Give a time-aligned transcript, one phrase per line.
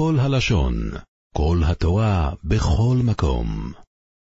[0.00, 0.74] כל הלשון,
[1.34, 3.72] כל התורה, בכל מקום.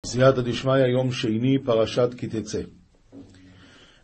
[0.05, 2.61] סייעתא דשמיא, יום שני, פרשת כי תצא.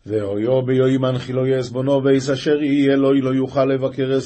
[0.05, 4.18] ואויו ביואי מנחילו יעזבונו ואיס אשר יהיה אלוהי לא יוכל לבקר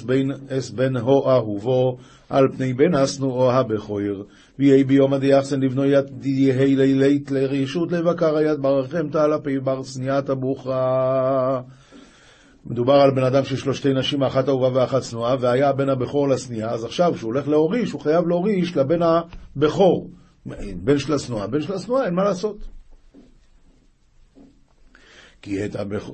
[0.49, 1.97] אס בן, הו אהובו
[2.29, 4.23] על פני בן אסנו או הבכויר
[4.59, 10.29] ויהי ביום הדיחסן לבנו יד יהי לילית לרשות לבקר היד ברכם תעלה פי בר שניאת
[10.29, 11.61] הבוכרה
[12.65, 16.29] מדובר על בן אדם שיש לו שתי נשים, אחת אהובה ואחת צנועה, והיה הבן הבכור
[16.29, 20.09] לשנייה, אז עכשיו כשהוא הולך להוריש, הוא חייב להוריש לבן הבכור.
[20.75, 22.67] בן של השנואה, בן של השנואה, אין מה לעשות.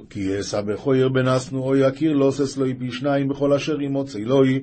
[0.10, 4.20] כי אעשה בכויר בן אסנו אוי הכיר לא אוסס לוי פי שניים בכל אשר ימוצא
[4.20, 4.60] אלוהי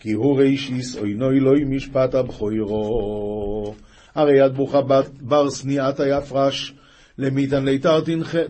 [0.00, 3.74] כי הוא רישיס אוי נוי לוי משפט הבכוירו
[4.14, 4.80] הרי יד ברוכה
[5.20, 6.74] בר שניאת היפרש
[7.20, 7.78] למיתן לי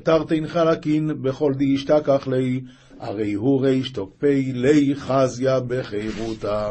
[0.02, 2.60] תרתין חלקין בכל די ישתכח לי
[3.01, 6.70] הרי הוא ריש תוקפי לי חזיה בחירותם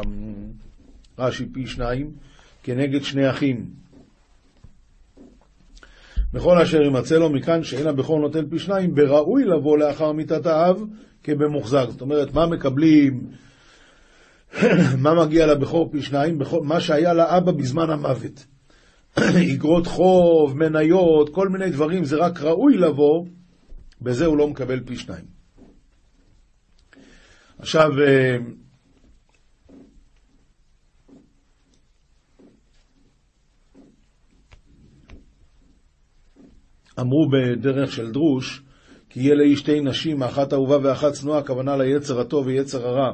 [1.18, 2.10] רש"י פי שניים
[2.62, 3.80] כנגד שני אחים
[6.32, 10.84] בכל אשר ימצא לו, מכאן שאין הבכור נוטל פי שניים, בראוי לבוא לאחר מיתת האב
[11.22, 11.86] כבמוחזק.
[11.88, 13.30] זאת אומרת, מה מקבלים,
[15.04, 16.38] מה מגיע לבכור פי שניים?
[16.62, 18.46] מה שהיה לאבא בזמן המוות.
[19.54, 23.26] אגרות חוב, מניות, כל מיני דברים, זה רק ראוי לבוא,
[24.00, 25.24] בזה הוא לא מקבל פי שניים.
[27.58, 28.36] עכשיו, אה,
[37.00, 38.62] אמרו בדרך של דרוש,
[39.08, 43.12] כי יהיה לאיש שתי נשים, אחת אהובה ואחת צנועה, הכוונה ליצר הטוב ויצר הרע.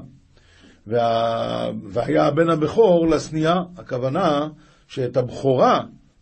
[0.86, 1.70] וה...
[1.90, 4.48] והיה הבן הבכור לשנייה, הכוונה
[4.88, 5.80] שאת הבכורה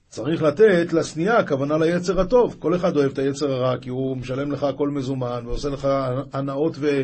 [0.09, 2.57] צריך לתת לשנייה, הכוונה ליצר הטוב.
[2.59, 5.89] כל אחד אוהב את היצר הרע, כי הוא משלם לך הכל מזומן, ועושה לך
[6.33, 7.03] הנאות ו...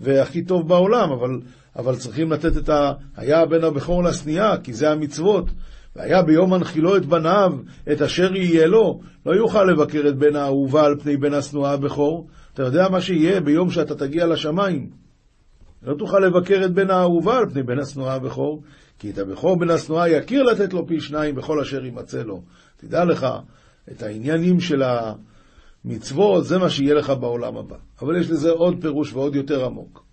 [0.00, 1.40] והכי טוב בעולם, אבל,
[1.76, 2.92] אבל צריכים לתת את ה...
[3.16, 5.44] היה הבן הבכור לשנייה, כי זה המצוות.
[5.96, 7.52] והיה ביום הנחילו את בניו,
[7.92, 12.28] את אשר יהיה לו, לא יוכל לבקר את בן האהובה על פני בן השנואה הבכור.
[12.54, 14.90] אתה יודע מה שיהיה ביום שאתה תגיע לשמיים.
[15.82, 18.62] לא תוכל לבקר את בן האהובה על פני בן השנואה הבכור,
[18.98, 22.42] כי את הבכור בן השנואה יכיר לתת לו פי שניים בכל אשר יימצא לו.
[22.76, 23.26] תדע לך,
[23.92, 24.82] את העניינים של
[25.84, 27.76] המצוות, זה מה שיהיה לך בעולם הבא.
[28.02, 30.04] אבל יש לזה עוד פירוש ועוד יותר עמוק.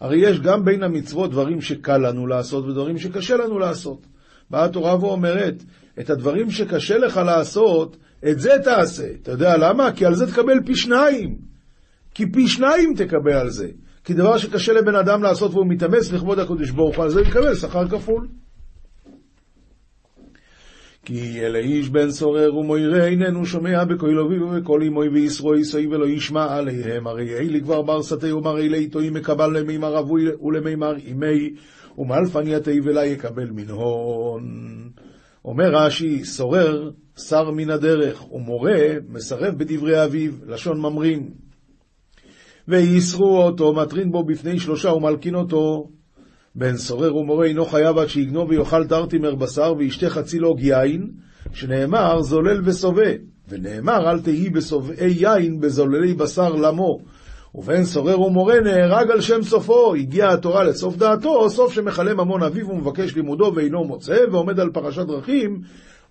[0.00, 4.06] הרי יש גם בין המצוות דברים שקל לנו לעשות ודברים שקשה לנו לעשות.
[4.50, 5.62] באה התורה ואומרת,
[6.00, 7.96] את הדברים שקשה לך לעשות,
[8.28, 9.06] את זה תעשה.
[9.22, 9.92] אתה יודע למה?
[9.92, 11.38] כי על זה תקבל פי שניים.
[12.14, 13.68] כי פי שניים תקבל על זה.
[14.06, 17.54] כי דבר שקשה לבן אדם לעשות והוא מתאמץ לכבוד הקדוש ברוך הוא, על זה יקבל
[17.54, 18.28] שכר כפול.
[21.04, 26.06] כי אלה איש בן סורר ומוירא איננו שומע בקול אביו ובקול אמוי וישרו ישאי ולא
[26.06, 31.54] ישמע עליהם הרי אלי כבר בר שתה ומרי לאיתו אם מקבל למימר אבוי ולמימר אמי
[31.98, 34.42] ומלפנייתי ולה יקבל מנהון.
[35.44, 36.90] אומר רש"י, סורר
[37.28, 41.45] שר מן הדרך, ומורה מסרב בדברי אביו, לשון ממרים.
[42.68, 45.88] ויסרו אותו, מטרין בו בפני שלושה ומלקין אותו.
[46.54, 51.10] בן סורר ומורה אינו חייב עד שיגנוב ויאכל תרתימר בשר וישתה חצי לוג יין,
[51.52, 53.10] שנאמר זולל וסובה,
[53.48, 56.98] ונאמר אל תהי בסובעי יין בזוללי בשר למו,
[57.54, 62.68] ובן סורר ומורה נהרג על שם סופו, הגיעה התורה לסוף דעתו, סוף שמכלה ממון אביו
[62.68, 65.60] ומבקש לימודו ואינו מוצא, ועומד על פרשת דרכים,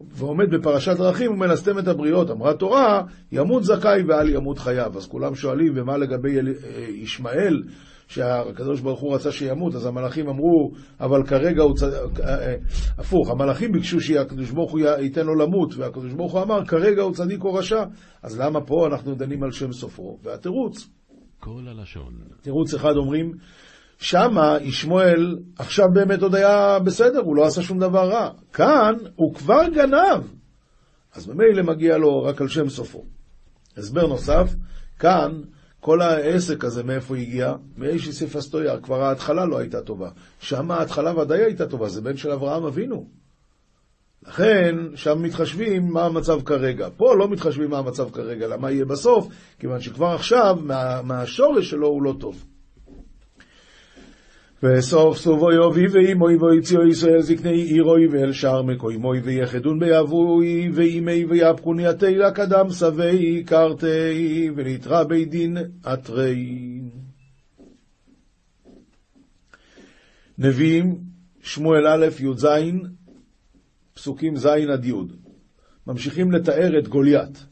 [0.01, 2.31] ועומד בפרשת דרכים ומלסתם את הבריות.
[2.31, 3.01] אמרה תורה,
[3.31, 4.91] ימות זכאי ואל ימות חייו.
[4.97, 6.41] אז כולם שואלים, ומה לגבי אה,
[6.89, 7.63] ישמעאל,
[8.07, 11.93] שהקדוש ברוך הוא רצה שימות, אז המלאכים אמרו, אבל כרגע הוא צד...
[11.93, 12.55] אה, אה,
[12.97, 17.13] הפוך, המלאכים ביקשו שהקדוש ברוך הוא ייתן לו למות, והקדוש ברוך הוא אמר, כרגע הוא
[17.13, 17.83] צדיק או רשע.
[18.23, 20.17] אז למה פה אנחנו דנים על שם סופו?
[20.23, 20.89] והתירוץ,
[21.39, 22.13] כל הלשון.
[22.41, 23.31] תירוץ אחד אומרים,
[23.97, 28.29] שמה ישמעאל עכשיו באמת עוד היה בסדר, הוא לא עשה שום דבר רע.
[28.53, 30.23] כאן הוא כבר גנב,
[31.15, 33.03] אז ממילא מגיע לו רק על שם סופו.
[33.77, 34.55] הסבר נוסף,
[34.99, 35.41] כאן
[35.79, 37.53] כל העסק הזה מאיפה הגיע?
[37.77, 40.09] מאיש איסיף אסטויה, כבר ההתחלה לא הייתה טובה.
[40.39, 43.07] שם ההתחלה ודאי הייתה טובה, זה בן של אברהם אבינו.
[44.27, 46.87] לכן, שם מתחשבים מה המצב כרגע.
[46.97, 49.27] פה לא מתחשבים מה המצב כרגע, למה יהיה בסוף,
[49.59, 52.45] כיוון שכבר עכשיו, מה, מהשורש שלו הוא לא טוב.
[54.65, 61.87] וסוף סובו יובי ואימוי ויציאו ישראל זקני עירוי ואל שער מקוימוי ויחדון ביבוי ואימי ויפקוני
[61.87, 65.57] התהילה קדם סבי קרתי ונתרא בית דין
[65.93, 66.81] אתרי.
[70.37, 70.97] נביאים,
[71.41, 72.47] שמואל א' י"ז
[73.93, 74.93] פסוקים ז' עד י',
[75.87, 77.45] ממשיכים לתאר את גוליית.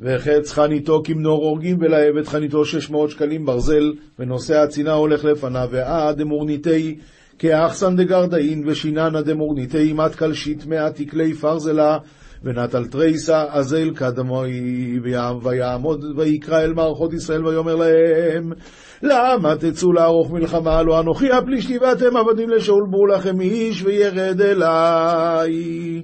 [0.00, 5.68] וחץ חניתו כמנור הורגים ולהב את חניתו שש מאות שקלים ברזל, ונושא הצינה הולך לפניו,
[5.70, 6.98] ועד אמורניתי
[7.38, 11.98] כאחסן דגרדאין ושיננה דמורניתי מת קלשית מאה תקלי פרזלה
[12.44, 14.50] ונטל תריסה אזל קדמוי
[15.42, 18.52] ויעמוד ויקרא אל מערכות ישראל ויאמר להם
[19.02, 20.78] למה תצאו לערוך מלחמה?
[20.78, 26.02] הלא אנוכי הפלישתי ואתם עבדים לשאול ברו לכם איש וירד אליי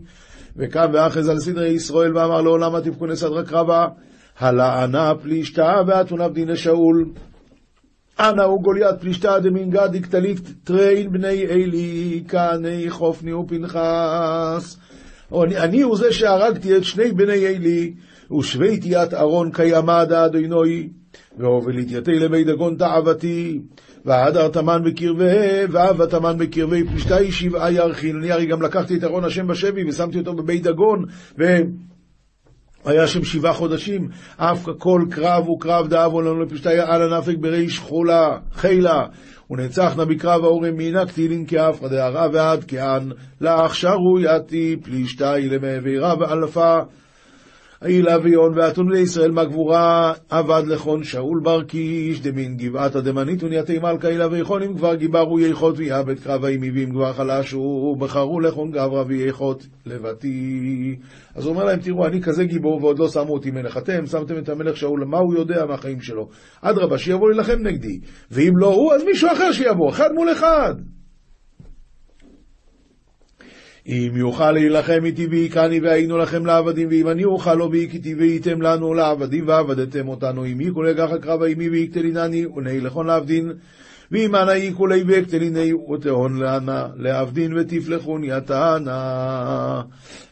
[0.59, 3.87] וקם ואחז על סדרי ישראל ואמר לו למה תבכו סדרה קרבה
[4.39, 7.07] הלענה פלישתה ואתונה בדין לשאול.
[8.21, 14.79] אנא הוא גוליית פלישתא דמינגא דקטליף טריין בני אלי כעני חופני ופנחס.
[15.43, 17.95] אני, אני הוא זה שהרגתי את שני בני אלי,
[18.39, 20.89] ושוויתי את ארון קיימא דאדינוי,
[21.39, 23.61] והובלתי יתי לבית דגון תאוותי,
[24.07, 28.17] והדר תמן בקרבי, ואהבה תמן בקרבי, פלישתא שבעה ירחין.
[28.17, 31.05] אני הרי גם לקחתי את ארון השם בשבי ושמתי אותו בבית דגון,
[31.39, 31.45] ו...
[32.85, 38.39] היה שם שבעה חודשים, אף כל קרב וקרב דאבו לנו לפשטיה על הנפק בריש חולה,
[38.53, 39.07] חילה,
[39.51, 43.11] ונצחנה בקרב האורם מינה קטילין כאפרא דהרה ועד כען,
[43.41, 46.79] לך שרויתי פלישתי למעבירה ואלפה.
[47.81, 54.09] הילה ויון ואתון לישראל מהגבורה עבד לכון שאול בר קיש דמין גבעת הדמנית ונייתי מלכה
[54.09, 59.05] הילה ויכון אם כבר גיברו ייכות ויעבד קרב האימי ואם כבר חלשו בחרו לכון גברא
[59.07, 60.97] וייכות לבתי.
[61.35, 63.77] אז הוא אומר להם תראו אני כזה גיבור ועוד לא שמו אותי מלך.
[63.77, 66.29] אתם שמתם את המלך שאול מה הוא יודע מהחיים שלו?
[66.63, 68.01] אדרבה שיבוא להילחם נגדי.
[68.31, 70.75] ואם לא הוא אז מישהו אחר שיבוא אחד מול אחד
[73.89, 78.95] אם יוכל להילחם איתי והיכני והיינו לכם לעבדים, ואם אני אוכל לו והכיתי והייתם לנו
[78.95, 83.53] לעבדים ועבדתם אותנו, אם יקולי גחה קרבה עמי ויקטלינני ונהי לכון לעבדין,
[84.11, 89.83] ואם אנא יקולי ויקטליני ותהון לאנה לעבדין ותפלחון יתנה.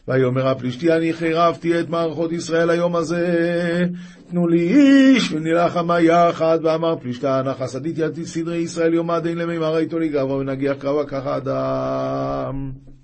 [0.07, 3.85] ויאמר הפלישתי אני חירבתי את מערכות ישראל היום הזה,
[4.29, 9.37] תנו לי איש ונלחמה יחד, ואמר פלישתה אנא חסדית ידי סדרי ישראל יום עד אין
[9.37, 12.94] למימר איתו לגברה ונגיח קרבה ככה אדם.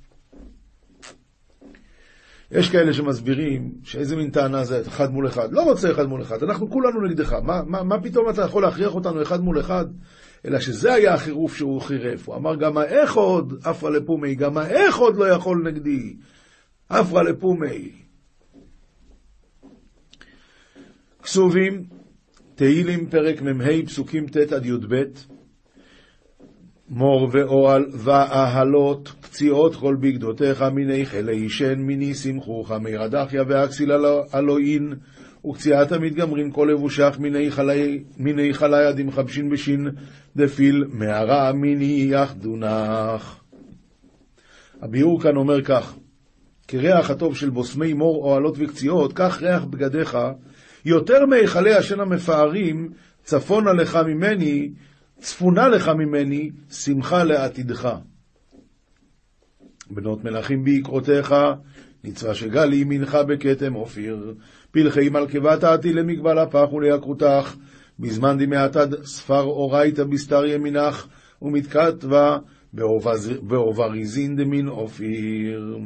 [2.51, 5.53] יש כאלה שמסבירים שאיזה מין טענה זה אחד מול אחד.
[5.53, 7.33] לא רוצה אחד מול אחד, אנחנו כולנו נגדך.
[7.33, 9.86] מה, מה, מה פתאום אתה יכול להכריח אותנו אחד מול אחד?
[10.45, 12.27] אלא שזה היה החירוף שהוא חירף.
[12.27, 16.15] הוא אמר גם האחוד עפרא לפומי, גם האחוד לא יכול נגדי.
[16.89, 17.92] עפרא לפומי.
[21.24, 21.83] כסובים,
[22.56, 25.04] תהילים פרק מ"ה פסוקים ט' עד י"ב
[26.89, 33.92] מור ואוהל ואהלות, פציעות כל בגדותיך, מיני חילי ישן, מיני שמחוך, מי רדחיה ואכסיל
[34.36, 34.94] אלוהין,
[35.45, 37.18] וקציעת המתגמרין כל לבושך,
[38.18, 39.88] מיני חלי עד מחבשין בשין,
[40.36, 43.39] דפיל מערה מיני יחדונך.
[44.81, 45.95] הביאור כאן אומר כך,
[46.68, 50.18] כריח הטוב של בוסמי מור, אוהלות וקציעות, כך ריח בגדיך,
[50.86, 52.89] יותר מהיכלי השן המפארים,
[53.24, 54.69] צפונה לך ממני,
[55.19, 57.95] צפונה לך ממני, שמחה לעתידך.
[59.93, 61.35] בנות מלכים ביקרותיך,
[62.03, 64.33] ניצבה שגל לימינך בכתם אופיר,
[64.71, 67.55] פלכי מלכוותא אתיין למקבלא אפך וליקרותך,
[67.99, 71.07] בזמן דמעתד ספר אורייתא בסטר ימינך,
[71.41, 72.38] ומתכתבא
[73.41, 75.77] באובריזין דמין אופיר.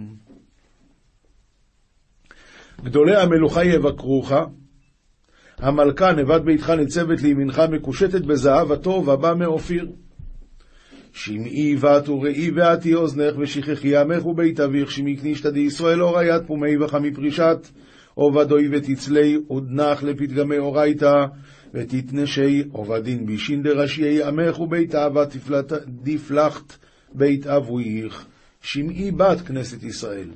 [2.84, 4.31] גדולי המלוכה יבקרוך,
[5.58, 9.88] המלכה נוות ביתך ניצבת לימינך מקושטת בזהב הטוב הבא מאופיר.
[11.16, 17.13] שמעי בת וראי ועתי אוזנך ושכחי עמך ובית אביך שמי כנישתא דישראל אוריית פומי וחמי
[17.13, 17.68] פרישת
[18.13, 21.25] עובדוי ותצלי ודנך לפתגמי אורייתא
[21.74, 25.24] ותתנשי עובדין בישין דרשיי עמך ובית אבה
[26.04, 26.78] דפלחת
[27.13, 28.25] בית אבויך
[28.62, 30.28] שמעי בת כנסת ישראל.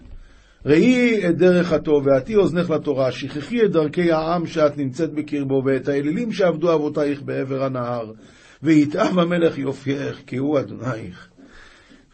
[0.65, 5.87] ראי את דרך הטוב, ועתי אוזנך לתורה, שכחי את דרכי העם שאת נמצאת בקרבו, ואת
[5.87, 8.11] האלילים שעבדו אבותייך בעבר הנהר.
[8.63, 11.29] ויתאב המלך יופייך, כי הוא אדונייך.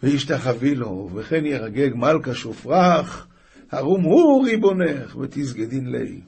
[0.03, 3.27] וישתחווי לו, וכן ירגג מלכה שופרך,
[3.71, 6.21] הרום הוא ריבונך, ותסגדין לי.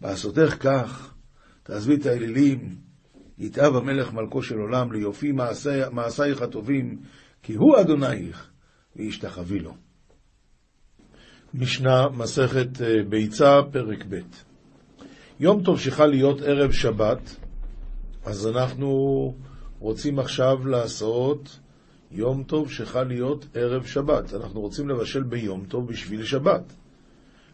[0.00, 1.14] בעשותך כך,
[1.62, 2.76] תעזבי את האלילים,
[3.38, 5.32] יתאב המלך מלכו של עולם, ליופי
[5.92, 6.98] מעשייך הטובים,
[7.42, 8.50] כי הוא אדונייך,
[8.96, 9.74] וישתחווי לו.
[11.54, 14.20] משנה, מסכת אה, ביצה, פרק ב'.
[15.40, 17.36] יום טוב שחל להיות ערב שבת,
[18.26, 19.34] אז אנחנו
[19.78, 21.58] רוצים עכשיו לעשות
[22.10, 24.34] יום טוב שחל להיות ערב שבת.
[24.34, 26.72] אנחנו רוצים לבשל ביום טוב בשביל שבת.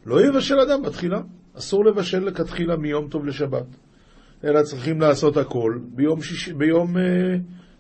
[0.07, 1.21] לא יבשל אדם בתחילה,
[1.59, 3.67] אסור לבשל לכתחילה מיום טוב לשבת,
[4.45, 7.03] אלא צריכים לעשות הכל ביום, שיש, ביום אה,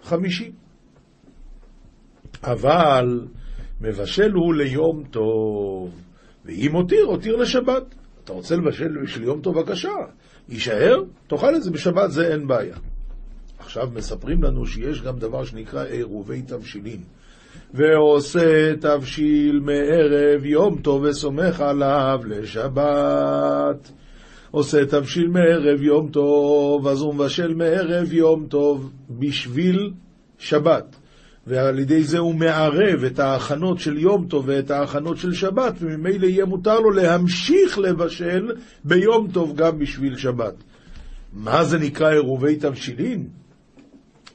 [0.02, 0.52] חמישי.
[2.44, 3.26] אבל
[3.80, 5.90] מבשל הוא ליום טוב.
[6.44, 7.94] ואם הותיר, הותיר לשבת.
[8.24, 9.92] אתה רוצה לבשל בשביל יום טוב, בבקשה.
[10.52, 12.76] יישאר, תאכל את זה בשבת, זה אין בעיה.
[13.58, 17.00] עכשיו מספרים לנו שיש גם דבר שנקרא עירובי תבשילין.
[17.74, 23.92] ועושה תבשיל מערב יום טוב וסומך עליו לשבת.
[24.50, 29.92] עושה תבשיל מערב יום טוב, אז הוא מבשל מערב יום טוב בשביל
[30.38, 30.96] שבת.
[31.46, 36.26] ועל ידי זה הוא מערב את ההכנות של יום טוב ואת ההכנות של שבת, וממילא
[36.26, 38.52] יהיה מותר לו להמשיך לבשל
[38.84, 40.54] ביום טוב גם בשביל שבת.
[41.32, 43.28] מה זה נקרא עירובי תבשילין?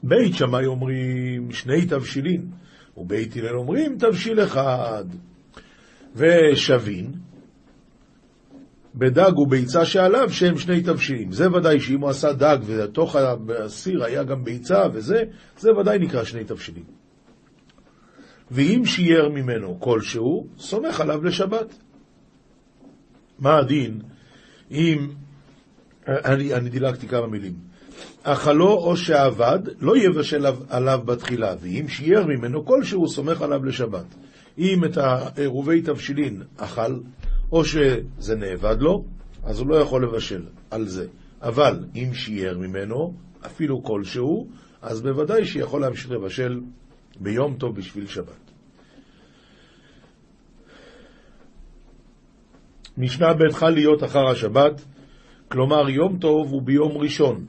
[0.04, 2.46] בית שמאי אומרים שני תבשילין,
[2.98, 5.06] ובית הלל אומרים תבשיל אחד.
[6.16, 7.12] ושבין,
[8.96, 11.32] בדג וביצה שעליו שהם שני תבשילים.
[11.32, 13.16] זה ודאי שאם הוא עשה דג ובתוך
[13.66, 15.24] הסיר היה גם ביצה וזה,
[15.58, 16.97] זה ודאי נקרא שני תבשילים.
[18.52, 21.76] ואם שיער ממנו כלשהו, סומך עליו לשבת.
[23.40, 24.02] מה הדין
[24.72, 25.08] אם...
[26.08, 27.54] אני, אני דילגתי כמה מילים.
[28.24, 34.06] אכלו או שעבד, לא יבשל עליו בתחילה, ואם שיער ממנו כלשהו, סומך עליו לשבת.
[34.58, 37.00] אם את העירובי תבשילין אכל,
[37.52, 39.06] או שזה נאבד לו,
[39.44, 41.08] אז הוא לא יכול לבשל על זה.
[41.42, 43.14] אבל אם שיער ממנו,
[43.46, 44.48] אפילו כלשהו,
[44.82, 46.60] אז בוודאי שיכול להמשיך לבשל
[47.20, 48.52] ביום טוב בשביל שבת.
[52.98, 54.86] משנה ב' חל להיות אחר השבת,
[55.48, 57.46] כלומר יום טוב הוא ביום ראשון.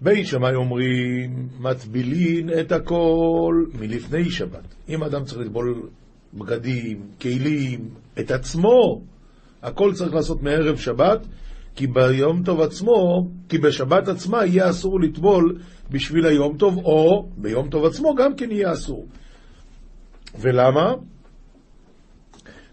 [0.00, 4.74] בית שמאי אומרים, מטבילין את הכל מלפני שבת.
[4.88, 5.88] אם אדם צריך לטבול
[6.34, 7.88] בגדים, כלים,
[8.20, 9.02] את עצמו,
[9.62, 11.26] הכל צריך לעשות מערב שבת,
[11.74, 15.58] כי ביום טוב עצמו, כי בשבת עצמה יהיה אסור לטבול
[15.90, 19.06] בשביל היום טוב, או ביום טוב עצמו גם כן יהיה אסור.
[20.40, 20.92] ולמה?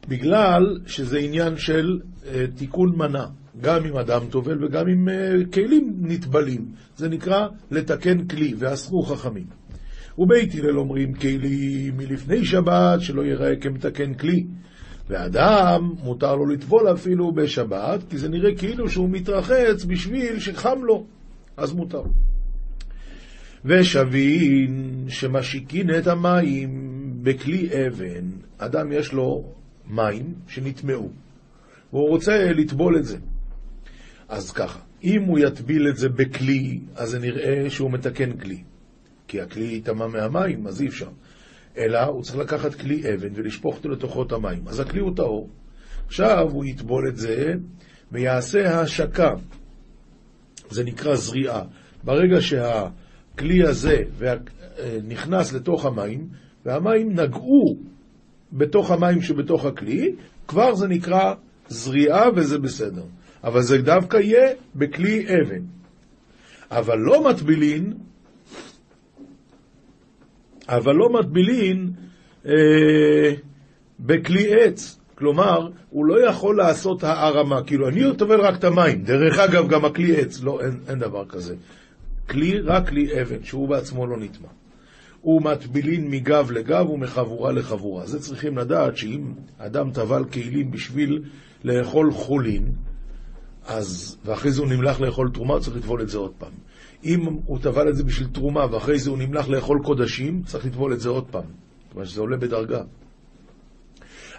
[0.07, 3.25] בגלל שזה עניין של uh, תיקון מנה,
[3.61, 6.65] גם אם אדם טובל וגם אם uh, כלים נטבלים.
[6.95, 9.45] זה נקרא לתקן כלי, ואסרו חכמים.
[10.17, 14.45] ובית הלל אומרים כלים מלפני שבת, שלא ייראה כמתקן כלי.
[15.09, 21.05] ואדם, מותר לו לטבול אפילו בשבת, כי זה נראה כאילו שהוא מתרחץ בשביל שחם לו,
[21.57, 22.03] אז מותר.
[23.65, 28.25] ושבין שמשיקין את המים בכלי אבן,
[28.57, 29.43] אדם יש לו
[29.87, 31.09] מים שנטמעו,
[31.93, 33.17] והוא רוצה לטבול את זה.
[34.29, 38.63] אז ככה, אם הוא יטביל את זה בכלי, אז זה נראה שהוא מתקן כלי.
[39.27, 41.09] כי הכלי ייטמע מהמים, אז אי אפשר.
[41.77, 44.67] אלא הוא צריך לקחת כלי אבן ולשפוך אותו לתוכו את המים.
[44.67, 45.49] אז הכלי הוא טהור.
[46.07, 47.53] עכשיו הוא יטבול את זה
[48.11, 49.33] ויעשה השקה.
[50.69, 51.61] זה נקרא זריעה.
[52.03, 54.03] ברגע שהכלי הזה
[55.03, 56.27] נכנס לתוך המים,
[56.65, 57.77] והמים נגעו
[58.53, 60.15] בתוך המים שבתוך הכלי,
[60.47, 61.33] כבר זה נקרא
[61.67, 63.03] זריעה וזה בסדר.
[63.43, 65.61] אבל זה דווקא יהיה בכלי אבן.
[66.71, 67.93] אבל לא מטבילין,
[70.71, 71.91] אבל לא מטבילין
[72.45, 73.33] אה,
[73.99, 74.97] בכלי עץ.
[75.15, 79.03] כלומר, הוא לא יכול לעשות הערמה, כאילו, אני טובל רק את המים.
[79.03, 81.55] דרך אגב, גם הכלי עץ, לא, אין, אין דבר כזה.
[82.29, 84.47] כלי, רק כלי אבן, שהוא בעצמו לא נטמע.
[85.23, 88.05] ומטבילין מגב לגב ומחבורה לחבורה.
[88.05, 91.23] זה צריכים לדעת שאם אדם טבל כלים בשביל
[91.63, 92.71] לאכול חולין,
[93.67, 96.51] אז, ואחרי זה הוא נמלח לאכול תרומה, צריך לטבול את זה עוד פעם.
[97.03, 100.93] אם הוא טבל את זה בשביל תרומה, ואחרי זה הוא נמלח לאכול קודשים, צריך לטבול
[100.93, 101.45] את זה עוד פעם.
[101.91, 102.81] כלומר שזה עולה בדרגה.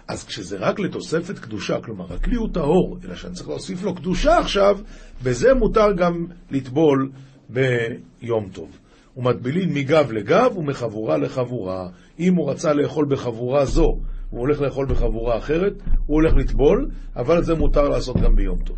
[0.07, 4.37] אז כשזה רק לתוספת קדושה, כלומר הכלי הוא טהור, אלא שאני צריך להוסיף לו קדושה
[4.37, 4.79] עכשיו,
[5.23, 7.11] בזה מותר גם לטבול
[7.49, 8.79] ביום טוב.
[9.17, 11.89] ומטבילין מגב לגב ומחבורה לחבורה.
[12.19, 15.73] אם הוא רצה לאכול בחבורה זו, הוא הולך לאכול בחבורה אחרת,
[16.05, 18.77] הוא הולך לטבול, אבל זה מותר לעשות גם ביום טוב.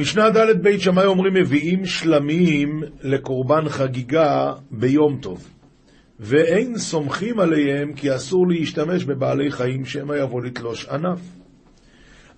[0.00, 5.48] משנה ד' בית שמאי אומרים מביאים שלמים לקורבן חגיגה ביום טוב,
[6.20, 11.20] ואין סומכים עליהם כי אסור להשתמש בבעלי חיים שמא יבוא לתלוש ענף.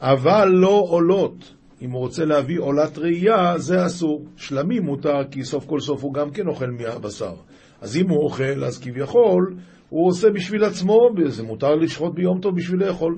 [0.01, 4.25] אבל לא עולות, אם הוא רוצה להביא עולת ראייה, זה אסור.
[4.37, 7.35] שלמים מותר, כי סוף כל סוף הוא גם כן אוכל מהבשר.
[7.81, 9.55] אז אם הוא אוכל, אז כביכול,
[9.89, 13.17] הוא עושה בשביל עצמו, זה מותר לשחוט ביום טוב בשביל לאכול.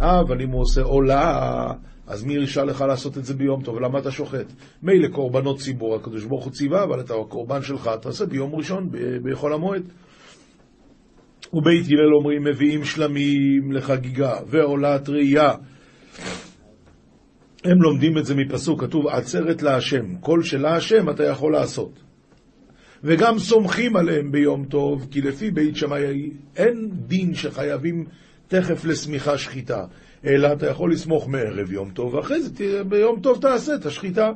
[0.00, 1.72] אה, אבל אם הוא עושה עולה,
[2.06, 3.78] אז מי הרשה לך לעשות את זה ביום טוב?
[3.78, 4.52] למה אתה שוחט?
[4.82, 8.90] מילא קורבנות ציבור, הקדוש ברוך הוא ציווה, אבל את הקורבן שלך תעשה ביום ראשון,
[9.22, 9.82] בחול המועד.
[11.52, 15.52] ובית הלל אומרים, מביאים שלמים לחגיגה ועולת ראייה.
[17.64, 21.98] הם לומדים את זה מפסוק, כתוב עצרת להשם, כל שלהשם אתה יכול לעשות.
[23.04, 28.04] וגם סומכים עליהם ביום טוב, כי לפי בית שמאי אין דין שחייבים
[28.48, 29.84] תכף לשמיכה שחיטה,
[30.26, 34.30] אלא אתה יכול לסמוך מערב יום טוב, ואחרי זה תראה, ביום טוב תעשה את השחיטה.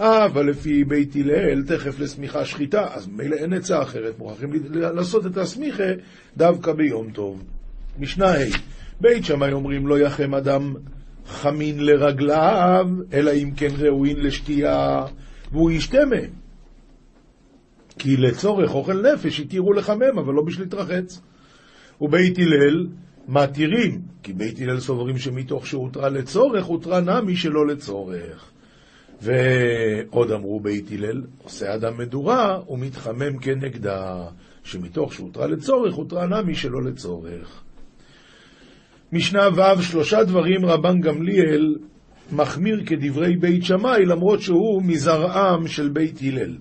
[0.00, 5.26] אה, אבל לפי בית הלל, תכף לשמיכה שחיטה, אז מילא אין עצה אחרת, מוכרחים לעשות
[5.26, 5.90] את הסמיכה
[6.36, 7.44] דווקא ביום טוב.
[7.98, 8.38] משנה ה'
[9.00, 10.74] בית שמאי אומרים לא יחם אדם
[11.26, 15.04] חמין לרגליו, אלא אם כן ראוין לשתייה,
[15.52, 16.30] והוא ישתה מהם.
[17.98, 21.20] כי לצורך אוכל נפש התירו לחמם, אבל לא בשביל להתרחץ.
[22.00, 22.86] ובית הלל
[23.28, 28.50] מתירים, כי בית הלל סוברים שמתוך שהותרה לצורך, הותרה נמי שלא לצורך.
[29.22, 34.24] ועוד אמרו בית הלל, עושה אדם מדורה ומתחמם כנגדה,
[34.64, 37.62] שמתוך שהותרה לצורך, הותרה נמי שלא לצורך.
[39.12, 41.76] משנה ו' שלושה דברים רבן גמליאל
[42.32, 46.56] מחמיר כדברי בית שמאי, למרות שהוא מזרעם של בית הלל.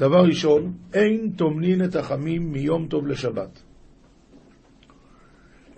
[0.00, 3.62] דבר ראשון, אין טומנין את החמים מיום טוב לשבת.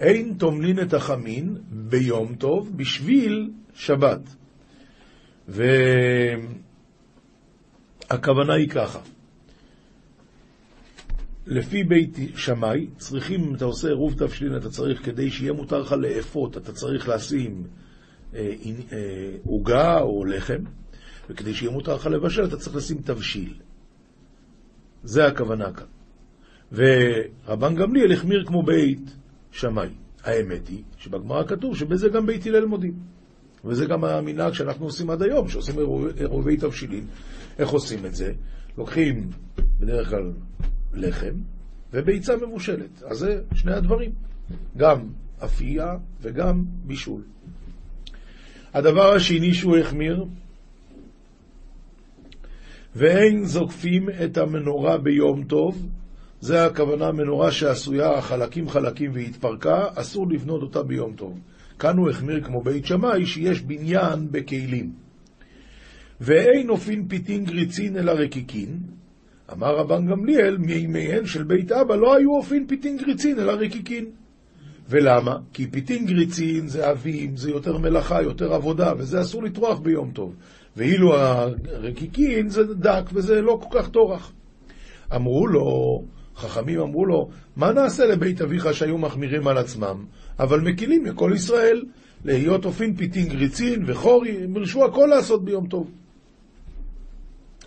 [0.01, 4.21] אין טומנין את החמין ביום טוב בשביל שבת.
[5.49, 6.45] והכוונה
[8.55, 9.01] היא ככה,
[11.47, 15.93] לפי בית שמאי, צריכים, אם אתה עושה עירוב תבשילין, אתה צריך, כדי שיהיה מותר לך
[15.93, 17.63] לאפות, אתה צריך לשים
[18.35, 18.53] אה,
[18.93, 20.63] אה, עוגה אה, או לחם,
[21.31, 23.55] וכדי שיהיה מותר לך לבשל, אתה צריך לשים תבשיל.
[25.05, 25.87] זה הכוונה כאן.
[26.73, 29.17] ורבן גמליאל החמיר כמו בית
[29.57, 29.89] שמאי.
[30.25, 32.95] האמת היא שבגמרא כתוב שבזה גם בית הלל מודים.
[33.65, 35.75] וזה גם המנהג שאנחנו עושים עד היום, שעושים
[36.17, 37.07] עירובי תבשילין.
[37.59, 38.33] איך עושים את זה?
[38.79, 39.31] לוקחים
[39.81, 40.33] בדרך כלל
[40.95, 41.35] לחם
[41.93, 43.03] וביצה מבושלת.
[43.03, 44.13] אז זה שני הדברים,
[44.77, 45.09] גם
[45.45, 47.23] אפייה וגם בישול.
[48.75, 50.25] הדבר השני שהוא החמיר,
[52.97, 55.87] ואין זוקפים את המנורה ביום טוב,
[56.41, 61.41] זה הכוונה מנורה שעשויה חלקים חלקים והתפרקה, אסור לבנות אותה ביום טוב.
[61.79, 64.93] כאן הוא החמיר כמו בית שמאי, שיש בניין בכלים.
[66.21, 68.79] ואין אופין פיתין גריצין אלא רקיקין,
[69.53, 74.05] אמר רבן גמליאל, מימיהן של בית אבא לא היו אופין פיתין גריצין, אלא רקיקין.
[74.89, 75.37] ולמה?
[75.53, 80.35] כי פיתין גריצין זה אבים, זה יותר מלאכה, יותר עבודה, וזה אסור לטרוח ביום טוב.
[80.77, 84.33] ואילו הרקיקין זה דק וזה לא כל כך טורח.
[85.15, 85.65] אמרו לו,
[86.37, 90.05] חכמים אמרו לו, מה נעשה לבית אביך שהיו מחמירים על עצמם,
[90.39, 91.85] אבל מקילים לכל ישראל,
[92.25, 95.91] להיות אופין פיתין גריצין וחורי, הם הרשו הכל לעשות ביום טוב.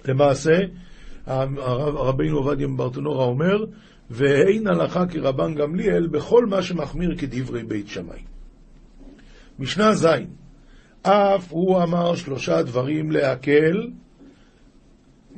[0.06, 0.60] למעשה,
[1.28, 3.66] רבינו עובדיה מברטנורה אומר,
[4.10, 8.20] ואין הלכה כרבן גמליאל בכל מה שמחמיר כדברי בית שמאי.
[9.60, 10.08] משנה ז'
[11.02, 13.88] אף הוא אמר שלושה דברים להקל,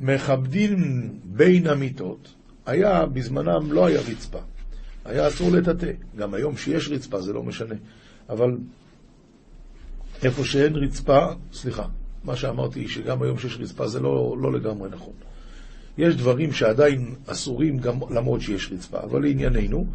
[0.00, 0.78] מכבדים
[1.24, 2.34] בין המיטות.
[2.66, 4.38] היה, בזמנם לא היה רצפה,
[5.04, 5.92] היה אסור לטאטא.
[6.16, 7.74] גם היום שיש רצפה זה לא משנה,
[8.28, 8.56] אבל
[10.22, 11.86] איפה שאין רצפה, סליחה,
[12.24, 15.14] מה שאמרתי שגם היום שיש רצפה זה לא, לא לגמרי נכון.
[15.98, 19.86] יש דברים שעדיין אסורים גם למרות שיש רצפה, אבל לענייננו,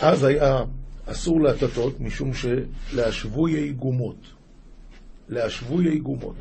[0.00, 0.64] אז היה
[1.06, 4.16] אסור להטטות משום שלהשווי גומות.
[5.28, 6.36] להשווי גומות.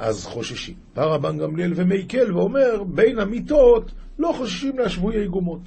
[0.00, 0.74] אז חוששים.
[0.94, 5.60] בא רבן גמליאל ומקל ואומר, בין המיטות לא חוששים להשווי גומות.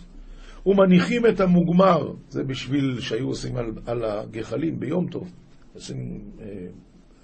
[0.66, 5.32] ומניחים את המוגמר, זה בשביל שהיו עושים על, על הגחלים ביום טוב,
[5.74, 6.46] עושים אה,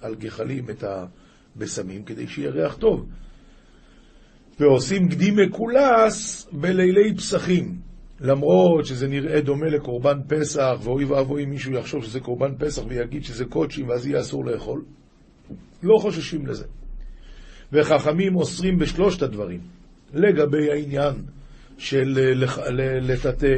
[0.00, 3.06] על גחלים את הבשמים כדי שיהיה ריח טוב.
[4.60, 7.78] ועושים גדי מקולס בלילי פסחים.
[8.20, 13.24] למרות שזה נראה דומה לקורבן פסח, ואוי ואבוי אם מישהו יחשוב שזה קורבן פסח ויגיד
[13.24, 14.84] שזה קודשים ואז יהיה אסור לאכול.
[15.82, 16.64] לא חוששים לזה.
[17.72, 19.60] וחכמים אוסרים בשלושת הדברים.
[20.14, 21.14] לגבי העניין
[21.78, 22.34] של
[23.02, 23.56] לטאטא,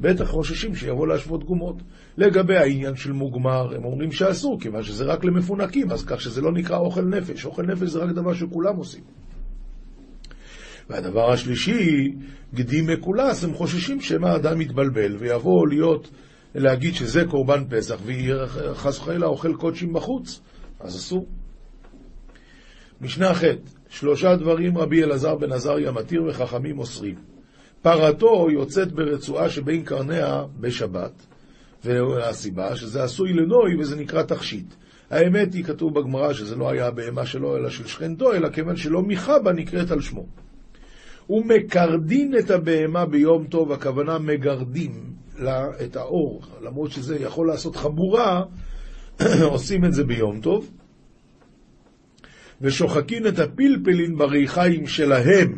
[0.00, 1.76] בטח חוששים שיבוא להשוות גומות.
[2.16, 6.52] לגבי העניין של מוגמר, הם אומרים שאסור, כיוון שזה רק למפונקים, אז כך שזה לא
[6.52, 7.44] נקרא אוכל נפש.
[7.44, 9.02] אוכל נפש זה רק דבר שכולם עושים.
[10.90, 12.12] והדבר השלישי,
[12.54, 16.10] גדי מקולס, הם חוששים שמא האדם יתבלבל ויבוא להיות,
[16.54, 20.40] להגיד שזה קורבן פסח, וחס וחלילה אוכל קודשים בחוץ,
[20.80, 21.26] אז אסור.
[23.02, 23.44] משנה ח'
[23.88, 27.14] שלושה דברים רבי אלעזר בן עזריה מתיר וחכמים אוסרים.
[27.82, 31.26] פרתו יוצאת ברצועה שבין קרניה בשבת,
[31.84, 34.74] והסיבה שזה עשוי לנוי וזה נקרא תכשיט.
[35.10, 39.02] האמת היא, כתוב בגמרא שזה לא היה הבהמה שלו אלא של שכנתו, אלא כיוון שלא
[39.02, 40.26] מיכה בה נקראת על שמו.
[41.30, 48.42] ומקרדין את הבהמה ביום טוב, הכוונה מגרדים לה את האור, למרות שזה יכול לעשות חבורה,
[49.52, 50.70] עושים את זה ביום טוב.
[52.62, 55.52] ושוחקין את הפלפלין בריחיים שלהם,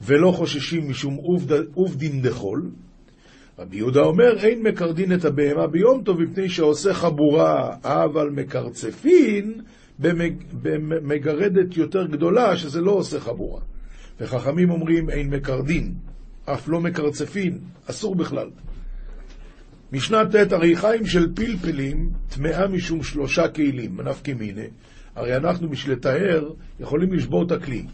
[0.00, 1.14] ולא חוששים משום
[1.74, 2.70] עובדין דחול.
[3.58, 9.60] רבי יהודה אומר, אין מקרדין את הבהמה ביום טוב מפני שעושה חבורה, אבל מקרצפין
[9.98, 10.32] במג...
[10.62, 13.60] במגרדת יותר גדולה, שזה לא עושה חבורה.
[14.20, 15.94] וחכמים אומרים, אין מקרדין,
[16.44, 17.58] אף לא מקרצפין,
[17.90, 18.50] אסור בכלל.
[19.92, 24.66] משנה ט', הרי חיים של פלפלים טמאה משום שלושה כלים, נפקא מיני.
[25.16, 26.50] הרי אנחנו בשביל לטהר
[26.80, 27.84] יכולים לשבור את הכלי.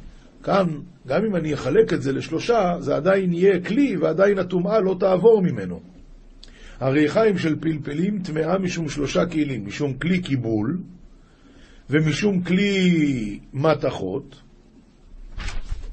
[0.42, 0.66] כאן,
[1.06, 5.42] גם אם אני אחלק את זה לשלושה, זה עדיין יהיה כלי ועדיין הטומאה לא תעבור
[5.42, 5.80] ממנו.
[6.80, 10.78] הריחיים של פלפלים טמאה משום שלושה כלים, משום כלי קיבול,
[11.90, 14.42] ומשום כלי מתכות,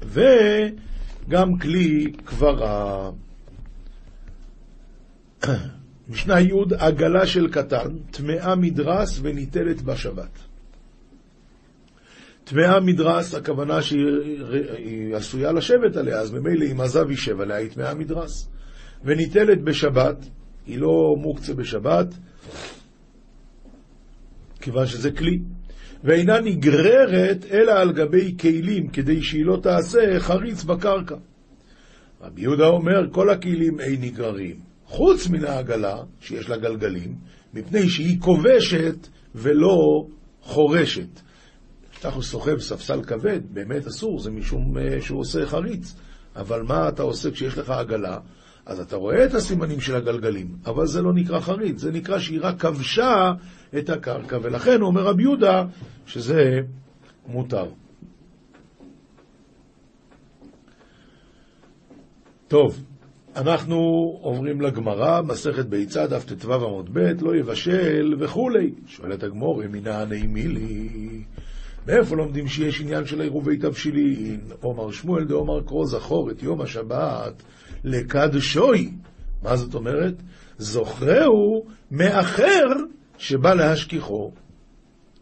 [0.02, 3.10] וגם כלי קברה.
[6.08, 10.49] משנה י' עגלה של קטן, טמאה מדרס וניטלת בשבת.
[12.50, 17.94] טמאה מדרס, הכוונה שהיא עשויה לשבת עליה, אז ממילא אם עזב יישב עליה, היא טמאה
[17.94, 18.48] מדרס.
[19.04, 20.16] וניטלת בשבת,
[20.66, 22.14] היא לא מוקצה בשבת,
[24.60, 25.38] כיוון שזה כלי.
[26.04, 31.16] ואינה נגררת אלא על גבי כלים, כדי שהיא לא תעשה חריץ בקרקע.
[32.22, 37.14] רבי יהודה אומר, כל הכלים אין נגררים, חוץ מן העגלה, שיש לה גלגלים,
[37.54, 40.06] מפני שהיא כובשת ולא
[40.42, 41.29] חורשת.
[42.00, 45.94] כשאתה סוחב ספסל כבד, באמת אסור, זה משום uh, שהוא עושה חריץ.
[46.36, 48.18] אבל מה אתה עושה כשיש לך עגלה?
[48.66, 52.38] אז אתה רואה את הסימנים של הגלגלים, אבל זה לא נקרא חריץ, זה נקרא שהיא
[52.42, 53.32] רק כבשה
[53.78, 55.64] את הקרקע, ולכן אומר רבי יהודה
[56.06, 56.60] שזה
[57.26, 57.66] מותר.
[62.48, 62.84] טוב,
[63.36, 63.76] אנחנו
[64.22, 68.70] עוברים לגמרא, מסכת ביצה, דף ט"ו עמוד ב', לא יבשל וכולי.
[68.86, 70.88] שואלת הגמור, ימינה נעימי לי.
[71.86, 74.40] מאיפה לומדים שיש עניין של עירובי תבשילין?
[74.60, 77.42] עומר שמואל דעומר קרוא זכור את יום השבת
[77.84, 78.90] לקדשוי.
[79.42, 80.14] מה זאת אומרת?
[80.58, 82.66] זוכרהו מאחר
[83.18, 84.32] שבא להשכיחו.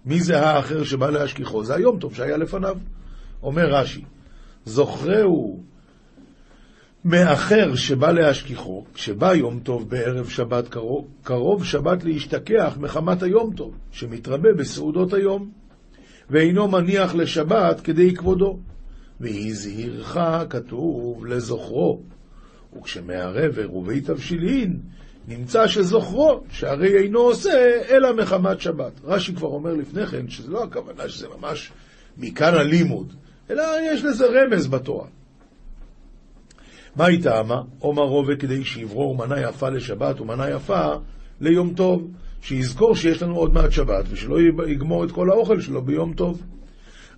[0.04, 1.64] מי זה האחר שבא להשכיחו?
[1.64, 2.76] זה היום טוב שהיה לפניו.
[3.42, 4.04] אומר רש"י,
[4.64, 5.62] זוכרהו
[7.04, 13.74] מאחר שבא להשכיחו, כשבא יום טוב בערב שבת קרוב, קרוב שבת להשתכח מחמת היום טוב,
[13.90, 15.50] שמתרבה בסעודות היום.
[16.30, 18.58] ואינו מניח לשבת כדי כבודו.
[19.20, 20.18] והזהירך
[20.50, 22.00] כתוב לזוכרו.
[22.78, 24.80] וכשמערב עירובי תבשילין,
[25.28, 28.92] נמצא שזוכרו, שהרי אינו עושה אלא מחמת שבת.
[29.04, 31.72] רש"י כבר אומר לפני כן שזה לא הכוונה שזה ממש
[32.18, 33.12] מכאן הלימוד,
[33.50, 35.06] אלא יש לזה רמז בתורה.
[36.96, 37.62] מה היא טעמה?
[37.78, 40.92] עומר רובה כדי שיברור מנה יפה לשבת ומנה יפה
[41.40, 42.10] ליום טוב.
[42.42, 44.36] שיזכור שיש לנו עוד מעט שבת, ושלא
[44.68, 46.42] יגמור את כל האוכל שלו ביום טוב.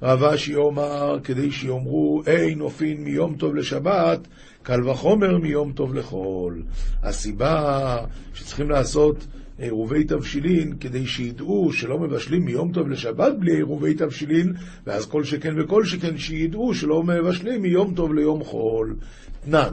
[0.02, 4.28] רב אשי אומר, כדי שיאמרו, אין נופין מיום טוב לשבת,
[4.62, 6.62] קל וחומר מיום טוב לחול.
[7.02, 7.96] הסיבה
[8.34, 9.26] שצריכים לעשות
[9.58, 14.52] עירובי תבשילין, כדי שידעו שלא מבשלים מיום טוב לשבת בלי עירובי תבשילין,
[14.86, 18.96] ואז כל שכן וכל שכן שידעו שלא מבשלים מיום טוב ליום חול.
[19.44, 19.72] תנן.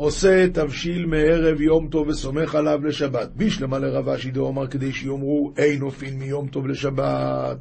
[0.00, 3.28] עושה תבשיל מערב יום טוב וסומך עליו לשבת.
[3.36, 7.58] בישלמה לרב אשי דאמר כדי שיאמרו אין אופין מיום טוב לשבת.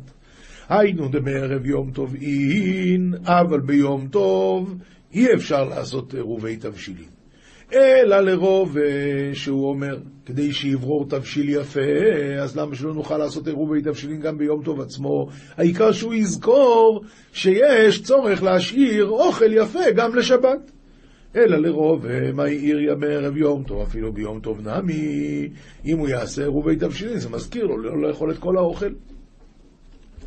[0.69, 4.75] היינו דמערב יום טוב אין, אבל ביום טוב
[5.13, 7.09] אי אפשר לעשות עירובי תבשילים.
[7.73, 8.77] אלא לרוב
[9.33, 11.81] שהוא אומר, כדי שיברור תבשיל יפה,
[12.41, 15.27] אז למה שלא נוכל לעשות עירובי תבשילים גם ביום טוב עצמו?
[15.57, 20.78] העיקר שהוא יזכור שיש צורך להשאיר אוכל יפה גם לשבת.
[21.35, 25.49] אלא לרוב, מה העיר יא בערב יום טוב, אפילו ביום טוב נמי,
[25.85, 28.89] אם הוא יעשה עירובי תבשילין, זה מזכיר לו לא לאכול את כל האוכל.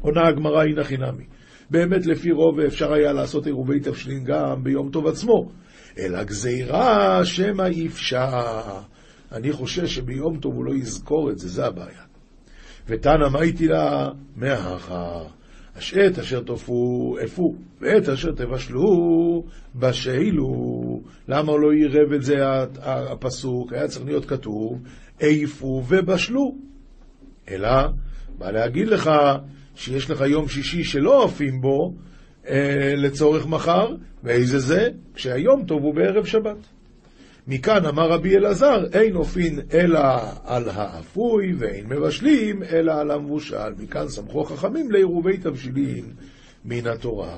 [0.00, 1.24] עונה הגמרא הנה חינמי.
[1.70, 5.50] באמת לפי רוב אפשר היה לעשות עירובי תבשילין גם ביום טוב עצמו,
[5.98, 8.80] אלא גזירה שמא אפשר.
[9.32, 12.02] אני חושש שביום טוב הוא לא יזכור את זה, זה הבעיה.
[12.86, 14.10] ותנא מה איתי לה?
[14.36, 15.22] מהכה.
[15.76, 21.00] השעת אשר תופו אפו, ועת אשר תבשלו בשלו.
[21.28, 22.36] למה לא עירב את זה
[22.82, 23.72] הפסוק?
[23.72, 24.82] היה צריך להיות כתוב,
[25.20, 26.54] איפו ובשלו.
[27.50, 27.70] אלא,
[28.38, 29.10] בא להגיד לך
[29.74, 31.94] שיש לך יום שישי שלא עפים בו
[32.48, 34.88] אה, לצורך מחר, ואיזה זה?
[35.14, 36.56] כשהיום טוב הוא בערב שבת.
[37.46, 40.00] מכאן אמר רבי אלעזר, אין אופין אלא
[40.44, 43.70] על האפוי ואין מבשלים אלא על המבושל.
[43.78, 46.04] מכאן סמכו חכמים לעירובי תבשילין
[46.64, 47.36] מן התורה.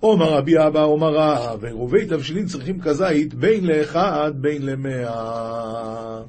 [0.00, 6.22] עומר רבי אבא עומר רב, עירובי תבשילין צריכים כזית בין לאחד בין למאה.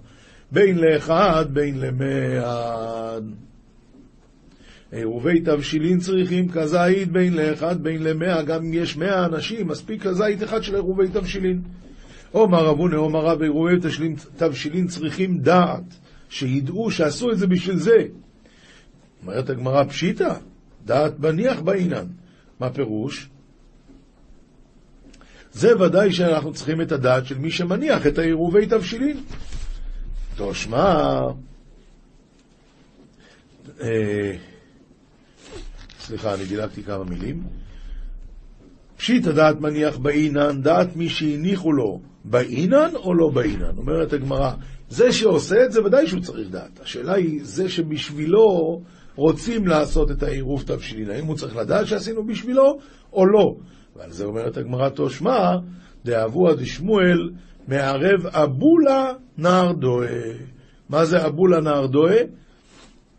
[0.52, 3.18] בין לאחד בין למאה.
[4.92, 10.44] עירובי תבשילין צריכים כזית בין לאחד בין למאה, גם אם יש מאה אנשים, מספיק כזית
[10.44, 11.62] אחד של עירובי תבשילין.
[12.32, 13.76] עומר רבונה, עומר רב, עירובי
[14.38, 15.84] תבשילין צריכים דעת,
[16.30, 17.98] שידעו שעשו את זה בשביל זה.
[19.22, 20.34] אומרת הגמרא, פשיטא,
[20.86, 22.06] דעת בניח בעינן.
[22.60, 23.30] מה פירוש?
[25.54, 29.18] זה ודאי שאנחנו צריכים את הדעת של מי שמניח את העירובי תבשילין.
[30.36, 31.22] תושמע,
[33.82, 34.36] אה,
[36.02, 37.44] סליחה, אני דילגתי כמה מילים.
[38.98, 43.78] פשיט הדעת מניח באינן, דעת מי שהניחו לו באינן או לא באינן.
[43.78, 44.52] אומרת הגמרא,
[44.90, 46.80] זה שעושה את זה ודאי שהוא צריך דעת.
[46.80, 48.82] השאלה היא, זה שבשבילו
[49.16, 52.80] רוצים לעשות את העירוב תבשילין, האם הוא צריך לדעת שעשינו בשבילו
[53.14, 53.56] או לא?
[53.96, 55.56] ועל זה אומרת הגמרא תושמע,
[56.06, 57.30] דאבוה דשמואל
[57.68, 60.32] מערב אבולה נער דואה.
[60.90, 62.22] מה זה אבולה נער דואה?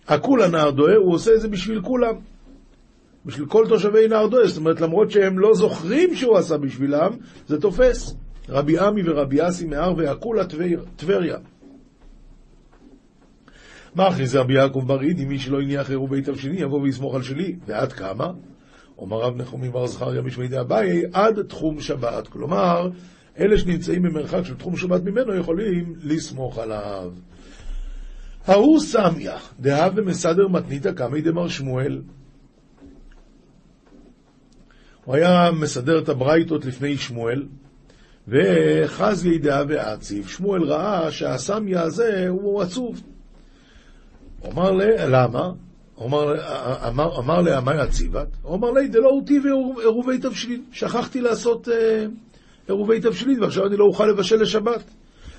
[0.09, 2.15] הכולה נער דואה, הוא עושה את זה בשביל כולם.
[3.27, 7.11] בשביל כל תושבי נער דואה, זאת אומרת, למרות שהם לא זוכרים שהוא עשה בשבילם,
[7.47, 8.17] זה תופס.
[8.49, 10.45] רבי עמי ורבי אסי מהר והכולה
[10.97, 11.37] טבריה.
[13.95, 17.23] מה אחי זה רבי יעקב בר אידי, מי שלא הניח עירובי תבשיני, יבוא ויסמוך על
[17.23, 17.57] שלי.
[17.67, 18.27] ועד כמה?
[18.99, 22.29] אומר רב נחומי בר זכריה משמידי אביי, עד תחום שבת.
[22.29, 22.91] כלומר,
[23.39, 27.13] אלה שנמצאים במרחק של תחום שבת ממנו יכולים לסמוך עליו.
[28.47, 32.03] ההוא סמיה, דהה ומסדר מתניתא קמי דמר שמואל.
[35.05, 37.43] הוא היה מסדר את הברייתות לפני שמואל,
[38.29, 40.29] וחז לידעה ועציב.
[40.29, 43.01] שמואל ראה שהסמיה הזה הוא עצוב.
[44.41, 45.51] הוא אמר לי, למה?
[46.03, 46.35] אמר,
[46.89, 48.27] אמר, אמר לה, מה יציבת?
[48.47, 50.65] אמר לי, דלא אותי ועירובי תבשילין.
[50.73, 52.07] שכחתי לעשות אה,
[52.69, 54.85] עירובי תבשילין, ועכשיו אני לא אוכל לבשל לשבת.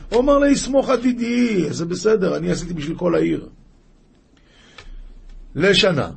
[0.10, 3.47] הוא אמר לי, סמוך עתידי, זה בסדר, אני עשיתי בשביל כל העיר.
[5.56, 6.10] לשנה.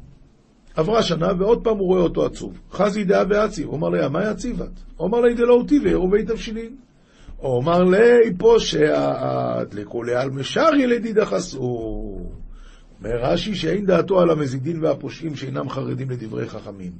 [0.76, 2.60] עברה שנה, ועוד פעם הוא רואה אותו עצוב.
[2.72, 3.68] חזי דעה ועציב.
[3.68, 4.70] הוא אמר לי, מה יציבת?
[4.96, 6.76] הוא אמר לי, דלא אותי ועירובי תבשילין.
[7.36, 11.60] הוא אמר לי, פושע עד לכולי על משאר ילדי דחסו.
[12.98, 16.92] אומר רש"י שאין דעתו על המזידין והפושעים שאינם חרדים לדברי חכמים.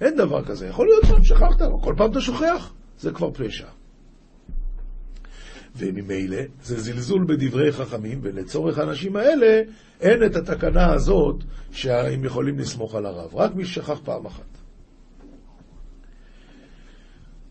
[0.00, 0.66] אין דבר כזה.
[0.66, 3.66] יכול להיות פעם שכחת, אבל כל פעם אתה שוכח, זה כבר פשע.
[5.76, 9.62] וממילא זה זלזול בדברי חכמים, ולצורך האנשים האלה
[10.00, 11.36] אין את התקנה הזאת
[11.70, 13.30] שהם יכולים לסמוך על הרב.
[13.34, 14.58] רק מי ששכח פעם אחת.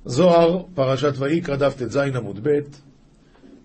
[0.05, 2.59] זוהר, פרשת ויקרא, דף ט"ז עמוד ב'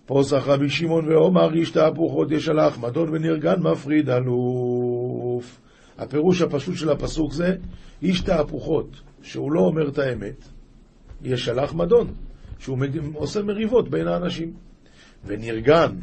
[0.07, 5.61] פוסח רבי שמעון ועומר איש תהפוכות ישלח, מדון ונרגן מפריד אלוף.
[5.99, 7.57] הפירוש הפשוט של הפסוק זה,
[8.03, 10.49] איש תהפוכות, שהוא לא אומר את האמת,
[11.23, 12.15] ישלח מדון,
[12.59, 12.79] שהוא
[13.15, 14.53] עושה מריבות בין האנשים.
[15.25, 15.97] ונרגן,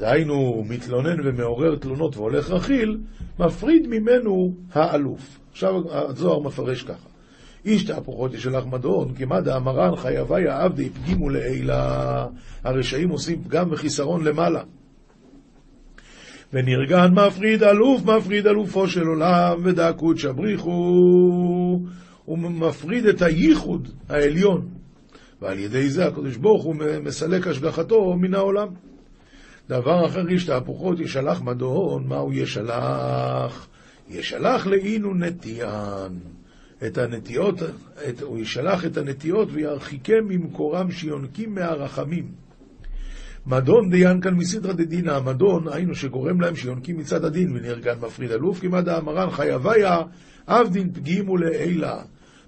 [0.00, 2.98] דהיינו מתלונן ומעורר תלונות והולך רכיל,
[3.38, 5.38] מפריד ממנו האלוף.
[5.52, 7.08] עכשיו הזוהר מפרש ככה.
[7.64, 12.26] איש תהפוכות ישלח מדון, כי מה דאמרן חייביה עבדי פגימו לעילה.
[12.64, 14.62] הרשעים עושים פגם וחיסרון למעלה.
[16.52, 20.70] ונרגן מפריד אלוף, מפריד אלופו של עולם, ודקות שבריחו.
[22.24, 24.68] הוא מפריד את הייחוד העליון,
[25.42, 28.68] ועל ידי זה הקדוש ברוך הוא מסלק השגחתו מן העולם.
[29.70, 33.68] דבר אחר איש תהפוכות ישלח מדון, מה הוא ישלח?
[34.08, 36.12] ישלח לאינו נטיען.
[36.86, 37.62] את הנטיות,
[38.08, 42.28] את, הוא ישלח את הנטיות וירחיקם ממקורם שיונקים מהרחמים.
[43.46, 48.60] מדון דיין כאן מסדרא דדינא, המדון, היינו שגורם להם שיונקים מצד הדין, ונרגן מפריד אלוף,
[48.60, 49.98] כמעט האמרן חייביה,
[50.46, 52.02] עבדין פגימו לעילה.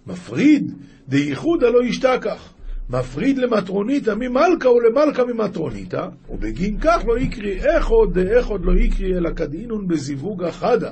[0.07, 0.73] מפריד,
[1.09, 2.53] דייחוד הלא ישתכח.
[2.91, 9.89] מפריד למטרוניתא ממלכה ולמלכה ממטרוניתא, ובגין כך לא יקרי איכוד דאיכוד לא יקרי אלא כדאינון
[9.89, 10.91] בזיווג החדה.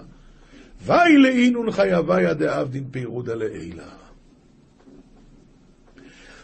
[0.84, 4.00] ואי לאינון חייביה דאבדין פירודה לעילה.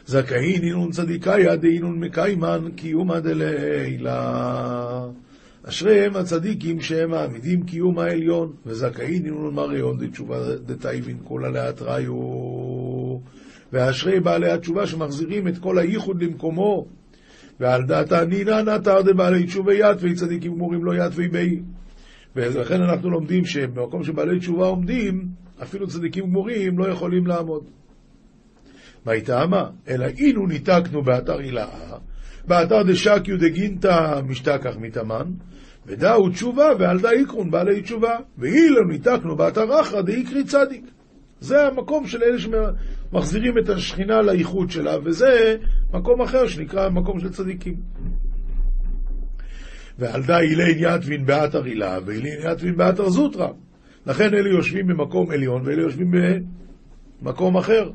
[0.07, 5.07] זכאין אינון צדיקאיה דאינון מקיימן קיומא דלעילה.
[5.69, 12.15] אשריהם הצדיקים שהם מעמידים קיום העליון, וזכאין אינון מריון דתשובה דתאיבין כולה להתראיו.
[13.73, 16.87] ואשרי בעלי התשובה שמחזירים את כל הייחוד למקומו.
[17.61, 21.61] ועל דעתה נינא נתר דבעלי תשובי יתבי צדיקים גמורים לא יתבי בי.
[22.37, 25.29] ולכן אנחנו לומדים שבמקום שבעלי תשובה עומדים,
[25.63, 27.65] אפילו צדיקים גמורים לא יכולים לעמוד.
[29.07, 29.71] מה היא טעמה?
[29.89, 31.97] אלא אילו ניתקנו באתר הילאה,
[32.47, 35.31] באתר דשקיו דגינתא משתכח מתאמן,
[35.87, 40.85] ודאו תשובה ועל דה איקרון בעלי תשובה, ואילו ניתקנו באתר אחרא דאיקרי צדיק.
[41.41, 42.39] זה המקום של אלה
[43.11, 45.57] שמחזירים את השכינה לייחוד שלה, וזה
[45.93, 47.75] מקום אחר שנקרא מקום של צדיקים.
[49.99, 53.49] ועל דה אילין יתבין באתר הילה, ואילין יתבין באתר זוטרא.
[54.07, 56.15] לכן אלה יושבים במקום עליון ואלה יושבים
[57.23, 57.91] במקום אחר.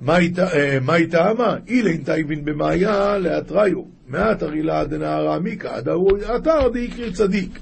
[0.00, 1.56] מאי טעמה?
[1.68, 3.82] אילין טייבין במאיה לאתריו.
[4.08, 7.58] מעט ארילה דנהר העמיקה, עד ההוא אתר דאיקרי צדיק.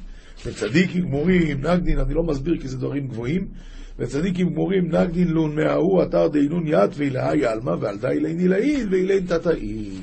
[0.47, 3.49] וצדיקים גמורים, נגדין, אני לא מסביר כי זה דברים גבוהים,
[3.99, 9.27] וצדיקים גמורים נגדין לון מההוא אתר דאינון ית ואילהי עלמא ועל די אילני לעיל ואילן
[9.27, 10.01] תתאיל.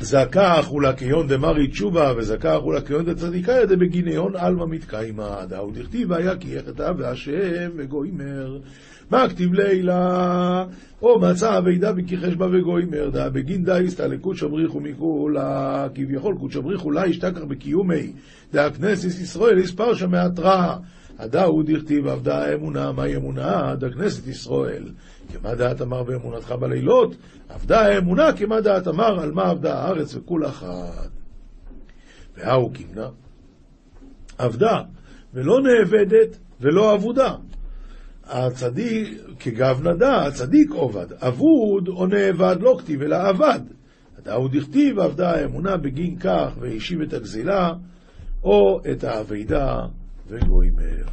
[0.00, 6.36] זכה אכולה כיון דמרי תשובה, וזכה אכולה כיון דצדיקאיה דבגיניון עלמא מתקיימא, דאו דכתיב היה
[6.36, 8.58] כי יחטא והשם וגוימר.
[9.10, 10.64] מה כתיב לילה,
[11.02, 16.90] או מצא אבידה בכיחש בה וגוימר, דא בגין דייסתא לקודש בריחו מכולה, כביכול קודש בריחו
[16.90, 18.12] לה ישתכח בקיומי,
[18.52, 20.76] דא כנסת ישראל יספר שם מהתרא.
[21.18, 23.74] הדאו דכתיב עבדה האמונה, מהי אמונה?
[23.74, 24.84] דא כנסת ישראל.
[25.32, 27.16] כמה דעת אמר באמונתך בלילות?
[27.48, 31.10] עבדה האמונה כמה דעת אמר על מה עבדה הארץ וכול אחת.
[32.36, 33.08] והאו קימנה,
[34.38, 34.82] עבדה,
[35.34, 37.34] ולא נאבדת ולא אבודה.
[38.24, 41.12] הצדיק, כגב נדע, הצדיק עובד.
[41.12, 43.60] אבוד או נאבד לא כתיב, אלא אבד.
[44.18, 47.72] הדאו דכתיב עבדה האמונה בגין כך והשיב את הגזילה,
[48.44, 49.78] או את האבידה
[50.28, 51.04] וגוימר.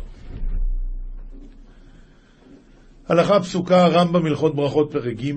[3.08, 5.32] הלכה פסוקה, רמב"ם הלכות ברכות פרק ג'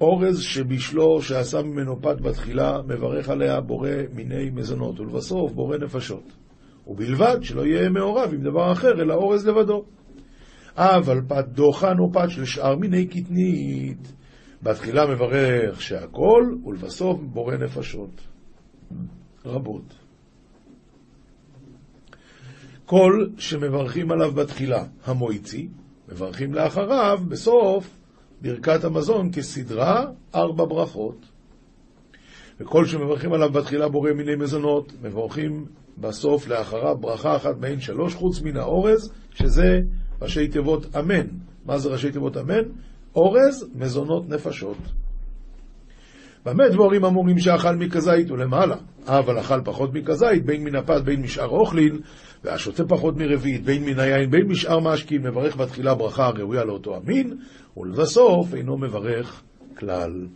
[0.00, 6.32] אורז שבישלו, שעשה ממנו פת בתחילה, מברך עליה בורא מיני מזונות, ולבסוף בורא נפשות.
[6.86, 9.84] ובלבד שלא יהיה מעורב עם דבר אחר, אלא אורז לבדו.
[10.76, 14.12] אבל פת דוחן או פת של שאר מיני קטנית,
[14.62, 18.20] בתחילה מברך שהכל, ולבסוף בורא נפשות.
[19.44, 20.03] רבות.
[22.94, 25.68] כל שמברכים עליו בתחילה המויצי,
[26.08, 27.90] מברכים לאחריו בסוף
[28.40, 31.26] ברכת המזון כסדרה ארבע ברכות.
[32.60, 35.66] וכל שמברכים עליו בתחילה בורא מיני מזונות, מברכים
[35.98, 39.80] בסוף לאחריו ברכה אחת מעין שלוש, חוץ מן האורז, שזה
[40.22, 41.26] ראשי תיבות אמן.
[41.64, 42.64] מה זה ראשי תיבות אמן?
[43.14, 44.78] אורז, מזונות, נפשות.
[46.44, 48.76] במה דבורים אמורים שאכל מכזית ולמעלה,
[49.06, 52.00] אבל אכל פחות מכזית, בין מן הפת בין משאר אוכלין,
[52.44, 57.36] והשותה פחות מרביעית, בין מן היין בין משאר משקין, מברך בתחילה ברכה הראויה לאותו המין,
[57.76, 59.42] ולבסוף אינו מברך
[59.78, 60.26] כלל.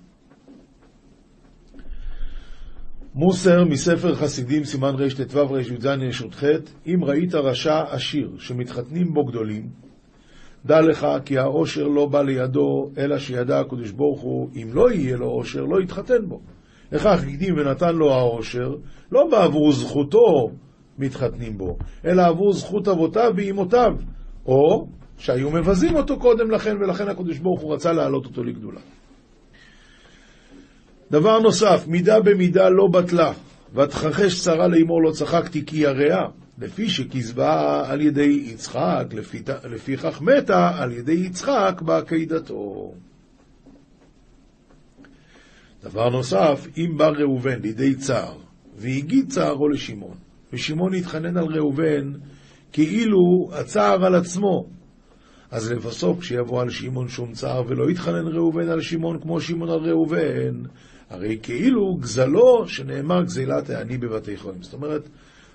[3.15, 6.45] מוסר מספר חסידים, סימן רט"ו רי"ז י"ח,
[6.87, 9.88] אם ראית רשע עשיר שמתחתנים בו גדולים,
[10.67, 15.17] דע לך כי העושר לא בא לידו, אלא שידע הקדוש ברוך הוא, אם לא יהיה
[15.17, 16.41] לו עושר, לא יתחתן בו.
[16.93, 18.75] לכך הקדים ונתן לו העושר,
[19.13, 20.51] לא בעבור זכותו
[20.99, 23.93] מתחתנים בו, אלא עבור זכות אבותיו ואימותיו,
[24.47, 24.87] או
[25.19, 28.81] שהיו מבזים אותו קודם לכן, ולכן הקדוש ברוך הוא רצה להעלות אותו לגדולה.
[31.11, 33.33] דבר נוסף, מידה במידה לא בטלה,
[33.75, 36.27] ותכחש צרה לאמור לא צחקתי כי יראה,
[36.61, 42.95] לפי שכזבה על ידי יצחק, לפי, לפיכך מתה על ידי יצחק בעקידתו.
[45.83, 48.39] דבר נוסף, אם בא ראובן לידי צער,
[48.77, 50.17] והגיד צערו לשמעון,
[50.53, 52.13] ושמעון התחנן על ראובן
[52.73, 54.67] כאילו הצער על עצמו,
[55.51, 59.91] אז לבסוף כשיבוא על שמעון שום צער ולא יתחנן ראובן על שמעון כמו שמעון על
[59.91, 60.63] ראובן,
[61.11, 64.63] הרי כאילו גזלו שנאמר גזילת העני בבתי חולים.
[64.63, 65.09] זאת אומרת,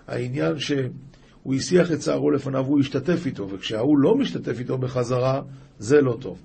[0.08, 5.42] העניין שהוא הסיח את צערו לפניו, הוא השתתף איתו, וכשההוא לא משתתף איתו בחזרה,
[5.80, 6.42] זה לא טוב.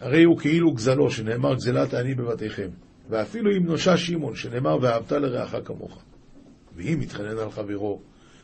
[0.00, 2.68] הרי הוא כאילו גזלו, שנאמר גזלת העני בבתיכם.
[3.10, 6.02] ואפילו אם נושע שמעון, שנאמר ואהבת לרעך כמוך.
[6.76, 8.00] ואם יתחנן על חברו,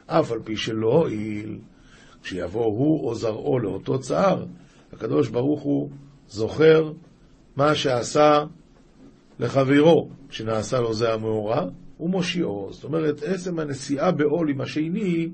[0.07, 1.59] אף על פי שלא הועיל,
[2.23, 4.45] כשיבוא הוא או זרעו לאותו צער,
[4.93, 5.91] הקדוש ברוך הוא
[6.29, 6.93] זוכר
[7.57, 8.45] מה שעשה
[9.39, 11.67] לחברו, שנעשה לו זה המאורע,
[12.01, 12.69] ומושיעו.
[12.73, 15.29] זאת אומרת, עצם הנשיאה בעול עם השני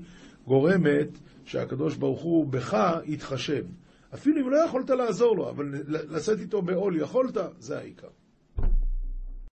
[0.47, 1.07] גורמת
[1.45, 3.65] שהקדוש ברוך הוא בך יתחשב.
[4.13, 8.07] אפילו אם לא יכולת לעזור לו, אבל לשאת איתו בעול יכולת, זה העיקר.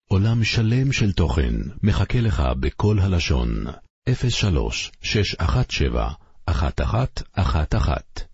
[0.09, 3.64] עולם שלם של תוכן מחכה לך בכל הלשון,
[4.09, 6.12] 03 617
[6.49, 8.30] 1111